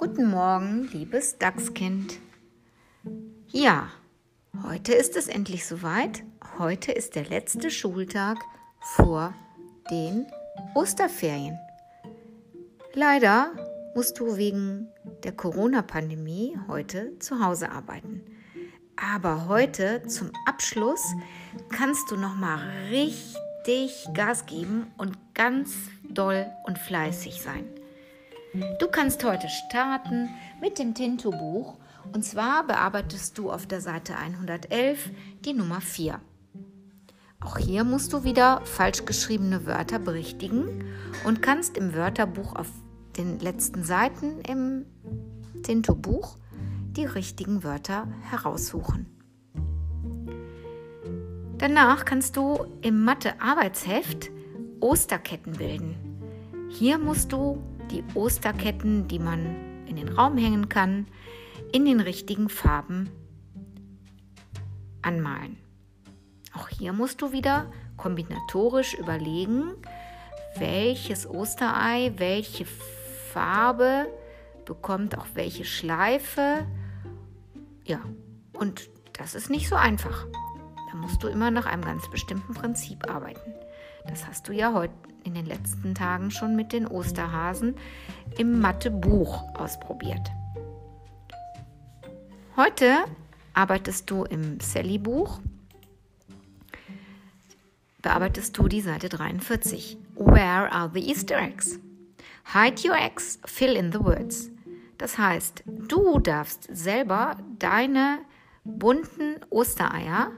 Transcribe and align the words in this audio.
Guten 0.00 0.30
Morgen, 0.30 0.88
liebes 0.94 1.36
Dachskind. 1.36 2.20
Ja, 3.48 3.90
heute 4.66 4.94
ist 4.94 5.14
es 5.14 5.28
endlich 5.28 5.66
soweit. 5.66 6.24
Heute 6.58 6.90
ist 6.90 7.16
der 7.16 7.26
letzte 7.26 7.70
Schultag 7.70 8.38
vor 8.80 9.34
den 9.90 10.24
Osterferien. 10.74 11.58
Leider 12.94 13.52
musst 13.94 14.18
du 14.18 14.38
wegen 14.38 14.88
der 15.22 15.32
Corona-Pandemie 15.32 16.58
heute 16.66 17.18
zu 17.18 17.44
Hause 17.44 17.70
arbeiten. 17.70 18.22
Aber 18.96 19.48
heute 19.48 20.02
zum 20.06 20.32
Abschluss 20.46 21.04
kannst 21.68 22.10
du 22.10 22.16
noch 22.16 22.36
mal 22.36 22.58
richtig 22.88 24.08
Gas 24.14 24.46
geben 24.46 24.86
und 24.96 25.18
ganz 25.34 25.74
doll 26.08 26.46
und 26.64 26.78
fleißig 26.78 27.42
sein. 27.42 27.66
Du 28.52 28.88
kannst 28.88 29.22
heute 29.22 29.48
starten 29.48 30.28
mit 30.60 30.80
dem 30.80 30.92
Tinto-Buch 30.92 31.76
und 32.12 32.24
zwar 32.24 32.66
bearbeitest 32.66 33.38
du 33.38 33.48
auf 33.48 33.66
der 33.66 33.80
Seite 33.80 34.16
111 34.16 35.10
die 35.44 35.52
Nummer 35.52 35.80
4. 35.80 36.20
Auch 37.40 37.58
hier 37.58 37.84
musst 37.84 38.12
du 38.12 38.24
wieder 38.24 38.60
falsch 38.64 39.04
geschriebene 39.04 39.66
Wörter 39.66 40.00
berichtigen 40.00 40.84
und 41.24 41.42
kannst 41.42 41.76
im 41.76 41.94
Wörterbuch 41.94 42.56
auf 42.56 42.66
den 43.16 43.38
letzten 43.38 43.84
Seiten 43.84 44.40
im 44.40 44.84
Tinto-Buch 45.62 46.36
die 46.96 47.06
richtigen 47.06 47.62
Wörter 47.62 48.08
heraussuchen. 48.30 49.06
Danach 51.56 52.04
kannst 52.04 52.36
du 52.36 52.66
im 52.82 53.04
Mathe-Arbeitsheft 53.04 54.30
Osterketten 54.80 55.52
bilden. 55.52 55.94
Hier 56.68 56.98
musst 56.98 57.32
du 57.32 57.62
die 57.90 58.04
Osterketten, 58.14 59.08
die 59.08 59.18
man 59.18 59.86
in 59.86 59.96
den 59.96 60.08
Raum 60.08 60.36
hängen 60.36 60.68
kann, 60.68 61.06
in 61.72 61.84
den 61.84 62.00
richtigen 62.00 62.48
Farben 62.48 63.10
anmalen. 65.02 65.58
Auch 66.54 66.68
hier 66.68 66.92
musst 66.92 67.22
du 67.22 67.32
wieder 67.32 67.70
kombinatorisch 67.96 68.94
überlegen, 68.94 69.74
welches 70.56 71.28
Osterei, 71.28 72.12
welche 72.16 72.66
Farbe 73.32 74.08
bekommt 74.64 75.16
auch 75.16 75.26
welche 75.34 75.64
Schleife. 75.64 76.66
Ja, 77.84 78.00
und 78.52 78.90
das 79.12 79.34
ist 79.34 79.50
nicht 79.50 79.68
so 79.68 79.74
einfach. 79.76 80.26
Da 80.90 80.96
musst 80.96 81.22
du 81.22 81.28
immer 81.28 81.50
nach 81.50 81.66
einem 81.66 81.82
ganz 81.82 82.10
bestimmten 82.10 82.54
Prinzip 82.54 83.08
arbeiten. 83.08 83.59
Das 84.06 84.26
hast 84.26 84.48
du 84.48 84.52
ja 84.52 84.72
heute 84.72 84.94
in 85.24 85.34
den 85.34 85.46
letzten 85.46 85.94
Tagen 85.94 86.30
schon 86.30 86.56
mit 86.56 86.72
den 86.72 86.86
Osterhasen 86.86 87.76
im 88.38 88.60
Mathebuch 88.60 89.42
ausprobiert. 89.54 90.30
Heute 92.56 93.04
arbeitest 93.54 94.10
du 94.10 94.24
im 94.24 94.60
Sally-Buch, 94.60 95.40
bearbeitest 98.02 98.56
du 98.56 98.68
die 98.68 98.80
Seite 98.80 99.08
43. 99.08 99.98
Where 100.14 100.72
are 100.72 100.90
the 100.92 101.08
Easter 101.08 101.38
eggs? 101.38 101.78
Hide 102.52 102.88
your 102.88 102.96
eggs, 102.96 103.38
fill 103.44 103.76
in 103.76 103.92
the 103.92 104.00
words. 104.00 104.50
Das 104.98 105.16
heißt, 105.16 105.62
du 105.66 106.18
darfst 106.18 106.68
selber 106.70 107.36
deine 107.58 108.18
bunten 108.64 109.36
Ostereier 109.48 110.32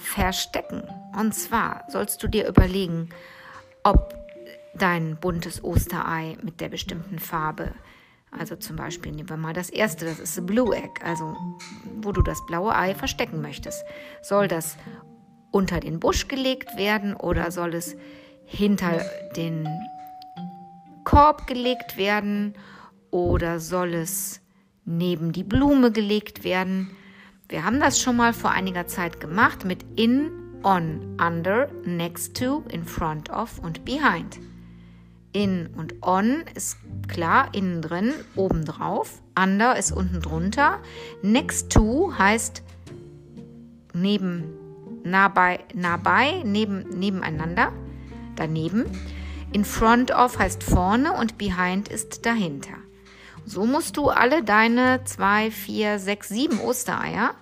verstecken. 0.00 0.82
Und 1.16 1.34
zwar 1.34 1.84
sollst 1.88 2.22
du 2.22 2.28
dir 2.28 2.48
überlegen, 2.48 3.10
ob 3.84 4.14
dein 4.74 5.16
buntes 5.16 5.62
Osterei 5.62 6.36
mit 6.42 6.60
der 6.60 6.68
bestimmten 6.68 7.18
Farbe, 7.18 7.72
also 8.30 8.56
zum 8.56 8.76
Beispiel 8.76 9.12
nehmen 9.12 9.28
wir 9.28 9.36
mal 9.36 9.52
das 9.52 9.70
erste, 9.70 10.04
das 10.04 10.18
ist 10.18 10.46
Blue 10.46 10.74
Egg, 10.74 11.00
also 11.04 11.36
wo 12.00 12.12
du 12.12 12.22
das 12.22 12.44
blaue 12.46 12.74
Ei 12.74 12.94
verstecken 12.94 13.40
möchtest. 13.40 13.84
Soll 14.22 14.48
das 14.48 14.76
unter 15.50 15.80
den 15.80 15.98
Busch 15.98 16.28
gelegt 16.28 16.76
werden 16.76 17.14
oder 17.14 17.50
soll 17.50 17.74
es 17.74 17.96
hinter 18.44 19.04
den 19.36 19.68
Korb 21.04 21.46
gelegt 21.46 21.96
werden 21.96 22.54
oder 23.10 23.58
soll 23.58 23.94
es 23.94 24.40
neben 24.84 25.32
die 25.32 25.44
Blume 25.44 25.90
gelegt 25.90 26.44
werden? 26.44 26.96
Wir 27.50 27.64
haben 27.64 27.80
das 27.80 28.00
schon 28.00 28.16
mal 28.16 28.32
vor 28.32 28.52
einiger 28.52 28.86
Zeit 28.86 29.18
gemacht 29.18 29.64
mit 29.64 29.84
in, 29.96 30.30
on, 30.62 31.18
under, 31.20 31.68
next 31.84 32.36
to, 32.36 32.62
in 32.70 32.84
front 32.84 33.28
of 33.28 33.58
und 33.58 33.84
behind. 33.84 34.38
In 35.32 35.66
und 35.76 35.94
on 36.00 36.44
ist 36.54 36.76
klar 37.08 37.48
innen 37.52 37.82
drin, 37.82 38.12
oben 38.36 38.64
drauf. 38.64 39.20
Under 39.36 39.76
ist 39.76 39.90
unten 39.90 40.20
drunter. 40.20 40.78
Next 41.22 41.72
to 41.72 42.12
heißt 42.16 42.62
neben, 43.94 44.44
nah 45.02 45.26
bei, 45.26 45.58
nah 45.74 45.96
bei 45.96 46.44
neben, 46.44 46.88
nebeneinander, 47.00 47.72
daneben. 48.36 48.84
In 49.52 49.64
front 49.64 50.12
of 50.12 50.38
heißt 50.38 50.62
vorne 50.62 51.14
und 51.14 51.36
behind 51.36 51.88
ist 51.88 52.24
dahinter. 52.24 52.76
So 53.44 53.66
musst 53.66 53.96
du 53.96 54.08
alle 54.08 54.42
deine 54.44 55.04
zwei, 55.04 55.50
vier, 55.50 55.98
sechs, 55.98 56.28
sieben 56.28 56.60
Ostereier, 56.60 57.34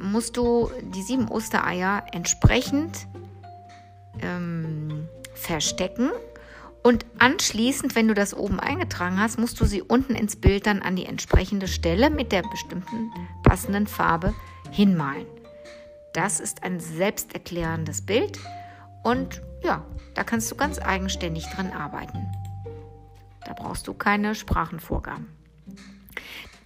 musst 0.00 0.36
du 0.36 0.70
die 0.94 1.02
sieben 1.02 1.28
Ostereier 1.28 2.04
entsprechend 2.12 3.06
ähm, 4.22 5.08
verstecken. 5.34 6.10
Und 6.82 7.04
anschließend, 7.18 7.96
wenn 7.96 8.08
du 8.08 8.14
das 8.14 8.34
oben 8.34 8.60
eingetragen 8.60 9.20
hast, 9.20 9.38
musst 9.38 9.60
du 9.60 9.64
sie 9.64 9.82
unten 9.82 10.14
ins 10.14 10.36
Bild 10.36 10.66
dann 10.66 10.80
an 10.80 10.96
die 10.96 11.06
entsprechende 11.06 11.68
Stelle 11.68 12.08
mit 12.08 12.32
der 12.32 12.42
bestimmten 12.42 13.10
passenden 13.42 13.86
Farbe 13.86 14.32
hinmalen. 14.70 15.26
Das 16.14 16.40
ist 16.40 16.62
ein 16.62 16.80
selbsterklärendes 16.80 18.06
Bild 18.06 18.38
und 19.02 19.42
ja, 19.62 19.84
da 20.14 20.24
kannst 20.24 20.50
du 20.50 20.56
ganz 20.56 20.78
eigenständig 20.78 21.46
dran 21.46 21.72
arbeiten. 21.72 22.26
Da 23.48 23.54
brauchst 23.54 23.88
du 23.88 23.94
keine 23.94 24.34
Sprachenvorgaben. 24.34 25.26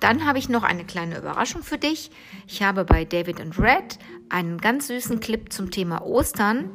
Dann 0.00 0.26
habe 0.26 0.41
ich 0.41 0.48
noch 0.48 0.65
eine 0.65 0.84
kleine 0.84 1.16
Überraschung 1.16 1.62
für 1.62 1.78
dich. 1.78 2.10
Ich 2.48 2.65
habe 2.65 2.84
bei 2.84 3.04
David 3.04 3.41
and 3.41 3.56
Red 3.56 4.00
einen 4.31 4.59
ganz 4.59 4.88
süßen 4.88 5.20
Clip 5.20 5.53
zum 5.53 5.70
Thema 5.70 6.04
Ostern 6.04 6.70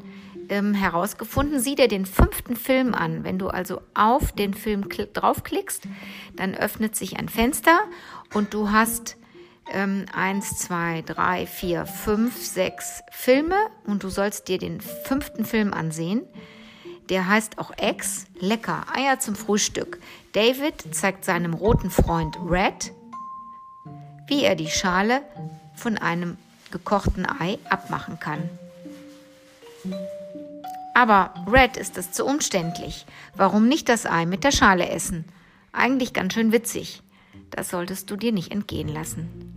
ähm, 0.47 0.73
herausgefunden. 0.73 1.59
Sieh 1.59 1.75
dir 1.75 1.90
den 1.90 2.06
fünften 2.06 2.56
Film 2.56 2.94
an. 2.94 3.25
Wenn 3.25 3.38
du 3.38 3.50
also 3.50 3.81
auf 3.95 4.31
den 4.31 4.53
Film 4.53 4.88
draufklickst, 4.88 5.84
dann 6.38 6.56
öffnet 6.56 6.95
sich 6.95 7.19
ein 7.19 7.28
Fenster 7.28 7.78
und 8.34 8.53
du 8.53 8.72
hast 8.72 9.18
ähm, 9.74 10.06
eins, 10.13 10.57
zwei, 10.57 11.03
drei, 11.06 11.47
vier, 11.47 11.85
fünf, 11.85 12.45
sechs 12.45 13.01
Filme 13.12 13.57
und 13.85 14.03
du 14.03 14.09
sollst 14.09 14.47
dir 14.47 14.57
den 14.57 14.79
fünften 14.79 15.44
Film 15.44 15.74
ansehen. 15.74 16.24
Der 17.09 17.28
heißt 17.28 17.57
auch 17.57 17.72
Eggs, 17.78 18.25
lecker, 18.40 18.85
Eier 18.94 19.19
zum 19.19 19.35
Frühstück. 19.35 20.00
David 20.34 20.94
zeigt 20.94 21.23
seinem 21.23 21.53
roten 21.53 21.90
Freund 21.90 22.38
Red, 22.45 22.91
wie 24.28 24.44
er 24.44 24.56
die 24.56 24.69
Schale 24.69 25.22
von 25.75 25.97
einem 25.97 26.38
gekochten 26.72 27.25
Ei 27.25 27.59
abmachen 27.69 28.19
kann. 28.19 28.50
Aber 30.94 31.34
Red 31.50 31.78
ist 31.78 31.97
es 31.97 32.12
zu 32.12 32.25
umständlich. 32.25 33.06
Warum 33.35 33.68
nicht 33.68 33.88
das 33.88 34.06
Ei 34.06 34.25
mit 34.25 34.44
der 34.44 34.51
Schale 34.51 34.89
essen? 34.89 35.25
Eigentlich 35.72 36.12
ganz 36.12 36.34
schön 36.34 36.51
witzig. 36.51 37.03
Das 37.51 37.69
solltest 37.69 38.09
du 38.12 38.18
dir 38.18 38.31
nicht 38.31 38.51
entgehen 38.51 38.89
lassen. 38.89 39.56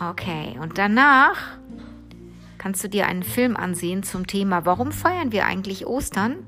Okay, 0.00 0.58
und 0.60 0.78
danach 0.78 1.58
kannst 2.62 2.84
du 2.84 2.88
dir 2.88 3.08
einen 3.08 3.24
Film 3.24 3.56
ansehen 3.56 4.04
zum 4.04 4.28
Thema 4.28 4.64
Warum 4.64 4.92
feiern 4.92 5.32
wir 5.32 5.46
eigentlich 5.46 5.84
Ostern? 5.84 6.46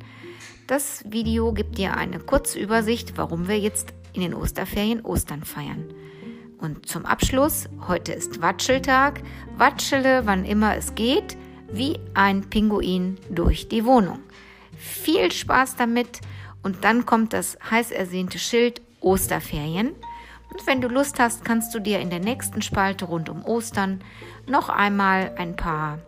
Das 0.69 1.03
Video 1.11 1.53
gibt 1.53 1.77
dir 1.77 1.97
eine 1.97 2.21
kurze 2.21 2.61
Übersicht, 2.61 3.15
warum 3.17 3.49
wir 3.49 3.59
jetzt 3.59 3.95
in 4.13 4.21
den 4.21 4.33
Osterferien 4.33 5.01
Ostern 5.01 5.43
feiern. 5.43 5.93
Und 6.59 6.87
zum 6.87 7.05
Abschluss, 7.05 7.69
heute 7.89 8.13
ist 8.13 8.41
Watscheltag. 8.41 9.23
Watschele, 9.57 10.25
wann 10.25 10.45
immer 10.45 10.77
es 10.77 10.95
geht, 10.95 11.37
wie 11.73 11.99
ein 12.15 12.49
Pinguin 12.49 13.19
durch 13.29 13.67
die 13.67 13.85
Wohnung. 13.85 14.21
Viel 14.79 15.33
Spaß 15.33 15.75
damit 15.75 16.21
und 16.63 16.85
dann 16.85 17.07
kommt 17.07 17.33
das 17.33 17.59
heiß 17.69 17.91
ersehnte 17.91 18.39
Schild 18.39 18.81
Osterferien. 19.01 19.97
Und 20.55 20.67
wenn 20.69 20.81
du 20.81 20.87
Lust 20.87 21.19
hast, 21.19 21.45
kannst 21.45 21.75
du 21.75 21.81
dir 21.81 21.99
in 21.99 22.11
der 22.11 22.21
nächsten 22.21 22.63
Spalte 22.63 23.07
rund 23.07 23.29
um 23.29 23.45
Ostern 23.45 24.03
noch 24.47 24.69
einmal 24.69 25.35
ein 25.37 25.57
paar 25.57 25.99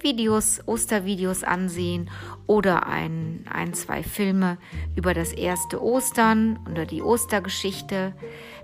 Videos, 0.00 0.60
Ostervideos 0.66 1.42
ansehen 1.42 2.10
oder 2.46 2.86
ein, 2.86 3.46
ein, 3.50 3.72
zwei 3.72 4.02
Filme 4.02 4.58
über 4.94 5.14
das 5.14 5.32
erste 5.32 5.82
Ostern 5.82 6.58
oder 6.70 6.84
die 6.84 7.00
Ostergeschichte. 7.00 8.12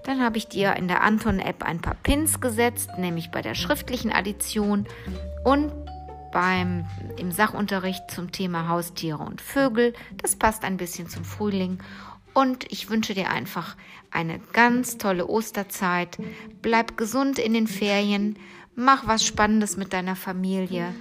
Dann 0.05 0.21
habe 0.21 0.37
ich 0.37 0.49
dir 0.49 0.77
in 0.77 0.87
der 0.87 1.03
Anton-App 1.03 1.63
ein 1.63 1.81
paar 1.81 1.97
Pins 2.03 2.43
gesetzt, 2.43 2.91
nämlich 2.99 3.31
bei 3.31 3.41
der 3.41 3.55
schriftlichen 3.55 4.13
Addition 4.13 4.87
und 5.43 5.73
beim, 6.31 6.85
im 7.17 7.33
Sachunterricht 7.33 8.11
zum 8.11 8.31
Thema 8.31 8.69
Haustiere 8.69 9.23
und 9.23 9.41
Vögel. 9.41 9.95
Das 10.19 10.37
passt 10.37 10.65
ein 10.65 10.77
bisschen 10.77 11.09
zum 11.09 11.25
Frühling. 11.25 11.79
Und 12.35 12.71
ich 12.71 12.91
wünsche 12.91 13.15
dir 13.15 13.31
einfach 13.31 13.77
eine 14.11 14.38
ganz 14.53 14.99
tolle 14.99 15.27
Osterzeit. 15.27 16.19
Bleib 16.62 16.97
gesund 16.97 17.38
in 17.38 17.55
den 17.55 17.67
Ferien. 17.67 18.38
Mach 18.75 19.06
was 19.06 19.25
Spannendes 19.25 19.77
mit 19.77 19.93
deiner 19.93 20.17
Familie. 20.17 20.94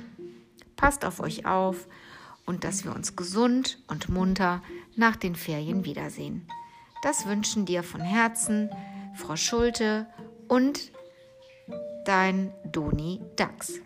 Passt 0.76 1.06
auf 1.06 1.20
euch 1.20 1.46
auf 1.46 1.88
und 2.46 2.64
dass 2.64 2.84
wir 2.84 2.96
uns 2.96 3.16
gesund 3.16 3.80
und 3.88 4.10
munter 4.10 4.64
nach 4.96 5.16
den 5.16 5.36
Ferien 5.36 5.86
wiedersehen. 5.86 6.48
Das 7.04 7.26
wünschen 7.28 7.66
dir 7.66 7.84
von 7.84 8.02
Herzen 8.02 8.70
Frau 9.16 9.36
Schulte 9.36 10.08
und 10.48 10.92
dein 12.06 12.52
Doni 12.66 13.22
Dax. 13.36 13.82